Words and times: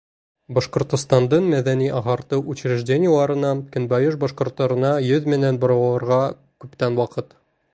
Башҡортостандың 0.57 1.49
мәҙәни-ағартыу 1.49 2.41
учреждениеларына 2.53 3.51
көнбайыш 3.75 4.17
башҡорттарына 4.27 4.95
йөҙ 5.11 5.29
менән 5.35 5.61
боролорға 5.65 6.19
күптән 6.67 6.99
ваҡыт. 7.03 7.37